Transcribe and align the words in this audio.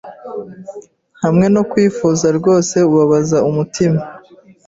hamwe 1.23 1.45
no 1.53 1.61
kwifuza 1.69 2.25
rwose 2.37 2.75
kubabaza 2.87 3.37
umutima? 3.49 4.01